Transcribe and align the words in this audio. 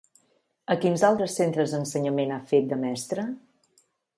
A 0.75 0.77
quins 0.85 1.03
altres 1.09 1.35
centres 1.41 1.75
d'ensenyament 1.75 2.35
ha 2.39 2.43
fet 2.53 2.73
de 2.73 2.81
mestra? 2.87 3.31